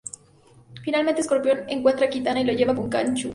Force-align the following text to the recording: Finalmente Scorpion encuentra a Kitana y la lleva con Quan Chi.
Finalmente 0.83 1.21
Scorpion 1.21 1.69
encuentra 1.69 2.07
a 2.07 2.09
Kitana 2.09 2.41
y 2.41 2.43
la 2.43 2.53
lleva 2.53 2.73
con 2.73 2.89
Quan 2.89 3.13
Chi. 3.13 3.29